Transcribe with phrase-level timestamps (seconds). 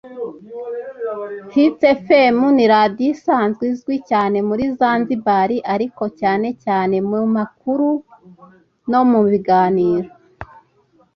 [1.53, 7.89] Hits Fm ni Radiyo isanzwe izwi cyane muri zanzibar ariko cyane cyane mu makuru
[8.91, 10.09] no mu biganiro